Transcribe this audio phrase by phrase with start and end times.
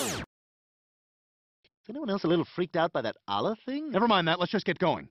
[0.00, 3.90] Is anyone else a little freaked out by that Yelena thing?
[3.90, 5.08] Never mind that, let's just get going.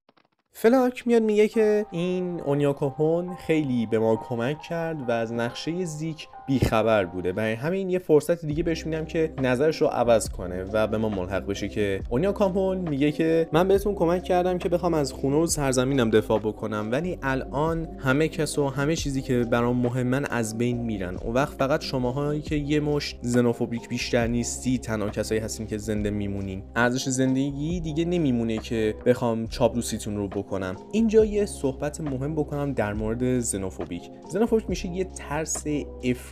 [0.52, 6.28] فلاک میاد میگه که این اونیاکوپون خیلی به ما کمک کرد و از نقشه زیک
[6.50, 7.32] بیخبر بوده.
[7.32, 11.10] برای همین یه فرصت دیگه بهش میدم که نظرش رو عوض کنه و به ما
[11.10, 15.36] ملحق بشه که اونیا کامپون میگه که من بهتون کمک کردم که بخوام از خونه
[15.36, 20.58] و سرزمینم دفاع بکنم ولی الان همه کس و همه چیزی که برام مهمن از
[20.58, 21.16] بین میرن.
[21.16, 26.10] اون وقت فقط شماهایی که یه مشت xenophobic بیشتر نیستی تنها کسایی هستین که زنده
[26.10, 26.64] میمونین.
[26.76, 30.76] ارزش زندگی دیگه نمیمونه که بخوام چاپلوسیتون رو بکنم.
[30.92, 34.02] اینجا یه صحبت مهم بکنم در مورد xenophobic.
[34.30, 35.68] زنوفوبیک میشه یه ترس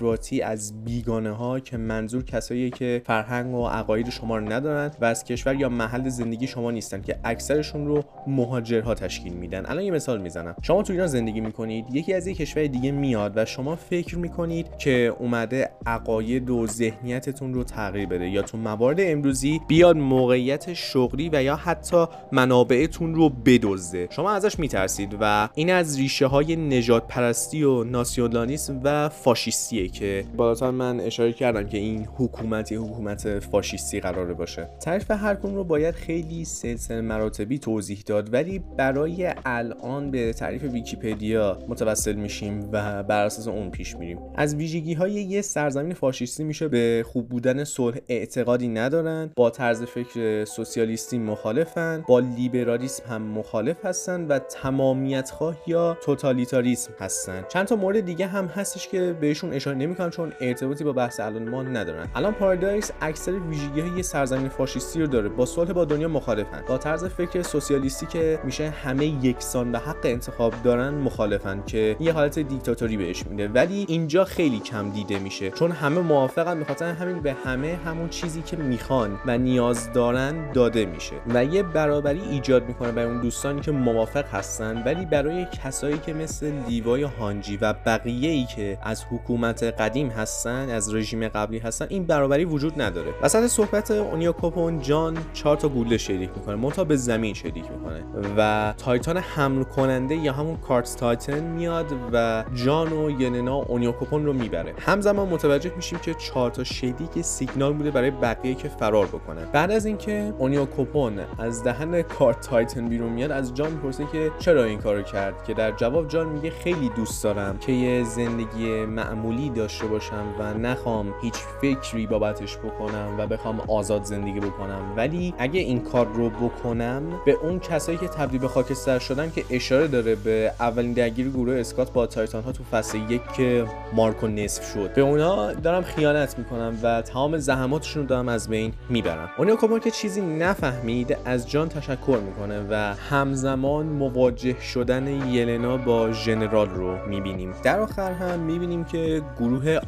[0.07, 5.05] افراطی از بیگانه ها که منظور کسایی که فرهنگ و عقاید شما رو ندارن و
[5.05, 9.65] از کشور یا محل زندگی شما نیستن که اکثرشون رو مهاجرها تشکیل میدن.
[9.65, 10.55] الان یه مثال می‌زنم.
[10.61, 14.77] شما تو ایران زندگی می‌کنید یکی از یک کشور دیگه میاد و شما فکر می‌کنید
[14.77, 21.29] که اومده عقاید و ذهنیتتون رو تغییر بده یا تو موارد امروزی بیاد موقعیت شغلی
[21.33, 24.07] و یا حتی منابعتون رو بدزده.
[24.11, 30.25] شما ازش میترسید و این از ریشه های نجات پرستی و ناسیونالیسم و فاشیستیه که
[30.35, 34.69] بالاتر من اشاره کردم که این حکومت یه حکومت فاشیستی قراره باشه.
[34.81, 40.63] تعریف هر کدوم رو باید خیلی سلسله مراتبی توضیح داد ولی برای الان به تعریف
[40.63, 44.19] ویکیپدیا متوسل میشیم و بر اساس اون پیش میریم.
[44.35, 49.83] از ویژگی های یه سرزمین فاشیستی میشه به خوب بودن صلح اعتقادی ندارن با طرز
[49.83, 57.45] فکر سوسیالیستی مخالفن با لیبرالیسم هم مخالف هستن و تمامیت خواه یا توتالیتاریسم هستن.
[57.49, 61.49] چند تا مورد دیگه هم هستش که بهشون اشاره نمی‌کنم چون ارتباطی با بحث الان
[61.49, 62.07] ما ندارن.
[62.15, 65.29] الان پارادایس اکثر ویژگی های سرزمین فاشیستی رو داره.
[65.29, 66.63] با صلح با دنیا مخالفن.
[66.67, 72.13] با طرز فکر سوسیالیستی که میشه همه یکسان و حق انتخاب دارن مخالفن که یه
[72.13, 73.47] حالت دیکتاتوری بهش میده.
[73.47, 75.51] ولی اینجا خیلی کم دیده میشه.
[75.51, 80.85] چون همه موافقن به همین به همه همون چیزی که می‌خوان و نیاز دارن داده
[80.85, 81.15] میشه.
[81.33, 84.83] و یه برابری ایجاد می‌کنه برای اون دوستانی که موافق هستن.
[84.85, 90.69] ولی برای کسایی که مثل لیوای هانجی و بقیه ای که از حکومت قدیم هستن
[90.69, 93.13] از رژیم قبلی هستن این برابری وجود نداره.
[93.21, 98.03] وسط صحبت اونیا کوپون جان چهار تا گلوله شلیک می‌کنه منتها به زمین شلیک می‌کنه
[98.37, 103.91] و تایتان حمل کننده یا همون Cart Titan میاد و جان و یلنا و اونیا
[103.91, 104.73] کوپون رو می‌بره.
[104.79, 109.45] همزمان متوجه میشیم که چهار تا شلیک سیگنال بوده برای بقیه که فرار بکنن.
[109.53, 114.31] بعد از اینکه اونیا کوپون از دهن Cart Titan بیرون میاد از جان می‌پرسه که
[114.39, 118.85] چرا این کارو کرد؟ که در جواب جان میگه خیلی دوست دارم که یه زندگی
[118.85, 124.93] معمولی داشته باشم و نخوام هیچ فکری بابتش بکنم و بخوام آزاد زندگی بکنم.
[124.97, 129.43] ولی اگه این کار رو بکنم به اون کسایی که تبدیل به خاکستر شدن که
[129.49, 134.27] اشاره داره به اولین درگیری گروه اسکات با تایتان ها تو فصل یک که مارکو
[134.27, 134.93] نصف شد.
[134.93, 139.29] به اونا دارم خیانت می‌کنم و تمام زحماتشون رو دارم از بین می‌برم.
[139.37, 146.69] اونیا که چیزی نفهمید از جان تشکر می‌کنه و همزمان مواجه شدن یلنا با ژنرال
[146.69, 147.53] رو می‌بینیم.
[147.63, 149.21] در آخر هم می‌بینیم که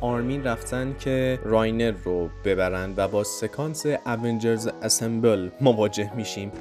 [0.01, 6.51] آرمین رفتن که راینر رو ببرن و با سکانس Avengers assemble مواجه میشیم.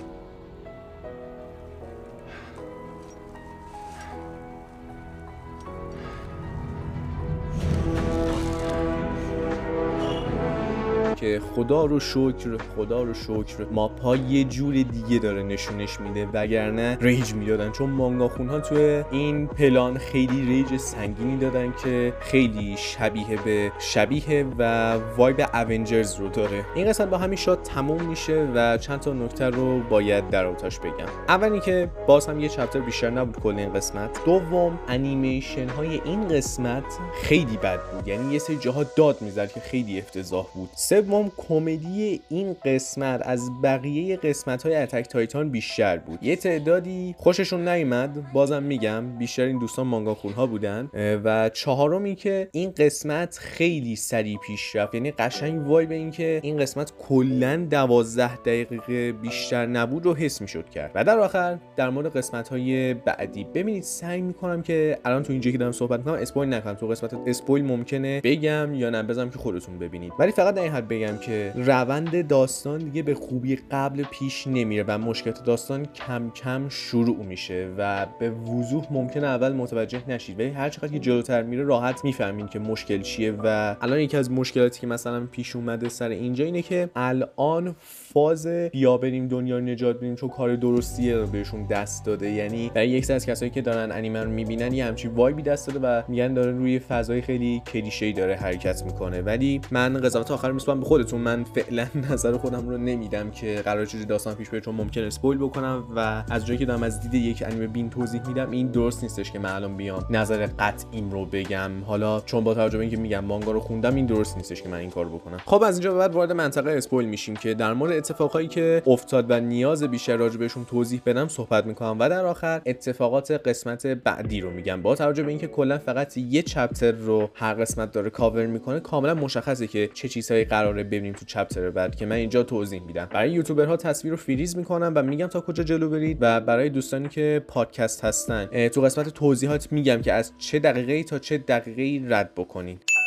[11.21, 13.65] که خدا رو شکر خدا رو شکر.
[13.73, 17.73] ماپا یه جور دیگه داره نشونش میده وگرنه rage می‌دادن.
[17.73, 24.47] چون مانگا ها توی این پلان خیلی rage سنگینی دادن که خیلی شبیه به شبیه
[24.59, 26.65] و vibe Avengers رو داره.
[26.75, 30.79] این قسمت با همین shot تموم میشه و چند تا نکته رو باید در اوتاش
[30.79, 31.09] بگم.
[31.29, 34.25] اولی که باز هم یه chapter بیشتر نبود کل این قسمت.
[34.25, 36.85] دوم انیمیشن های این قسمت
[37.23, 38.09] خیلی بد بود.
[38.09, 40.69] یعنی یه سری جاها داد می‌زد که خیلی افتضاح بود.
[40.75, 46.19] سوم کمدی این قسمت از بقیه قسمت های اتک تایتان بیشتر بود.
[46.23, 50.91] یه تعدادی خوششون نیومد بازم میگم بیشتر این دوستان مانگا ها بودن.
[51.25, 54.95] و چهارمی که این قسمت خیلی سریع پیش رفت.
[54.95, 60.69] یعنی قشنگ vibe این که این قسمت کلا دوازده دقیقه بیشتر نبود رو حس می‌شد
[60.71, 60.91] کرد.
[60.95, 63.45] و در آخر در مورد قسمت های بعدی.
[63.45, 66.75] ببینید سعی می‌کنم که الان تو اینجا که دارم صحبت می‌کنم spoil نکنم.
[66.75, 70.13] تو قسمت spoil ممکنه بگم یا نه بزنم که خودتون ببینید.
[70.19, 74.85] ولی فقط در این حد بگم که روند داستان دیگه به خوبی قبل پیش نمیره
[74.89, 80.41] و مشکلات داستان کم کم شروع میشه و به وضوح ممکنه اول متوجه نشید.
[80.41, 84.31] ولی هر چقدر که جلوتر میره راحت می‌فهمین که مشکل چیه و الان یکی از
[84.31, 89.97] مشکلاتی که مثلا پیش اومده سر اینجا اینه که الان فاز بیا بریم دنیا نجات
[89.97, 92.31] بدیم چون کار درستیه رو بهشون دست داده.
[92.31, 95.79] یعنی برای یک از کسایی که دارن انیمه رو می‌بینن یه همچین وایبی دست داده
[95.79, 99.23] و میگن داره روی فضای خیلی کلیشه‌ای داره حرکت می‌کنه.
[99.23, 100.81] ولی من قضاوت آخر میسپارم.
[100.89, 105.07] خودتون من فعلا نظر خودم رو نمیدم که قرار چجوری داستان پیش بره چون ممکنه
[105.07, 108.67] اسپویل بکنم و از جایی که دارم از دید یک انیمه بین توضیح میدم این
[108.67, 111.71] درست نیستش که من الان بیام نظر قطعیم رو بگم.
[111.87, 114.79] حالا چون با توجه به اینکه میگم مانگا رو خوندم این درست نیستش که من
[114.79, 115.39] این کار بکنم.
[115.47, 119.31] خب از اینجا به بعد وارد منطقه اسپویل میشیم که در مورد اتفاقایی که افتاد
[119.31, 124.41] و نیاز بیشتر راجع بهشون توضیح بدم صحبت می‌کنم و در آخر اتفاقات قسمت بعدی
[124.41, 124.83] رو میگم.
[124.83, 129.15] با توجه به اینکه کلا فقط یه چپتر رو هر قسمت داره کاور می‌کنه کاملا
[129.15, 130.45] مشخصه که چه چیزهایی
[130.79, 133.09] قراره ببینیم تو چپتر بعد که من اینجا توضیح میدم.
[133.11, 137.09] برای یوتیوبرها تصویر رو فریز می‌کنم و میگم تا کجا جلو برید و برای دوستانی
[137.09, 142.35] که پادکست هستن تو قسمت توضیحات میگم که از چه دقیقه تا چه دقیقه رد
[142.35, 142.98] بکنید.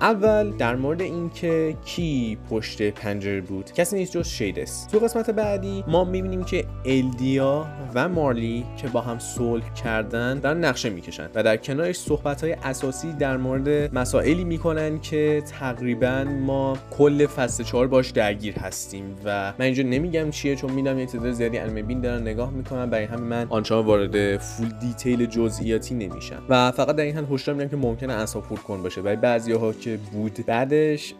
[0.00, 4.86] اول در مورد اینکه کی پشت پنجره بود کسی نیست جز شیدس.
[4.92, 10.54] تو قسمت بعدی ما می‌بینیم که الدیا و مارلی که با هم صلح کردن در
[10.54, 16.76] نقشه می‌کشن و در کنارش صحبت های اساسی در مورد مسائلی می‌کنن که تقریبا ما
[16.90, 21.32] کل فصل 4 باش درگیر هستیم و من اینجا نمیگم چیه چون میدم یه تعداد
[21.32, 22.90] زیادی انیمه بین دارن نگاه می‌کنن.
[22.90, 26.42] برای همین من آنچنان وارد فول دیتیل جزئیاتی نمیشم.
[26.48, 29.02] و فقط در این حال هشدار میدم که ممکنه اعصاب کن باشه.
[29.02, 30.38] برای بعضی‌ها بود.
[30.46, 31.14] بعدش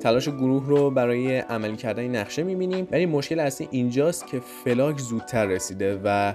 [0.00, 2.88] تلاش گروه رو برای عملی کردن نقشه می‌بینیم.
[2.92, 6.32] ولی مشکل اصلی اینجاست که فلاک زودتر رسیده و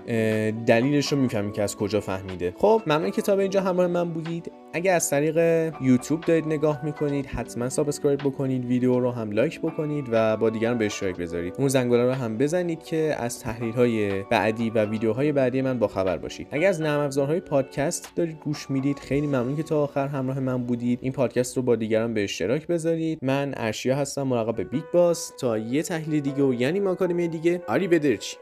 [0.66, 2.54] دلیلش رو می‌فهمیم که از کجا فهمیده.
[2.58, 4.52] خب ممنون که تا به اینجا همراه من بودید.
[4.74, 5.38] اگه از طریق
[5.82, 10.78] یوتیوب دارید نگاه می‌کنید حتما subscribe بکنید ویدیو رو هم لایک بکنید و با دیگران
[10.78, 11.54] به اشتراک بذارید.
[11.58, 15.88] اون زنگوله رو هم بزنید که از تحلیل های بعدی و ویدیوهای بعدی من با
[15.88, 16.48] خبر باشید.
[16.52, 20.64] اگر از نرم افزارهای پادکست دارید گوش می‌دید خیلی ممنون که تا آخر همراه من
[20.64, 21.00] بودید.
[21.02, 23.20] این پادکست رو با دیگران به اشتراک بذارید.
[23.22, 27.62] من ارشیا هستم مراقب Big Boss تا یه تحلیل دیگه و یه انیماکادمی دیگه.
[27.68, 28.38] arrivederci.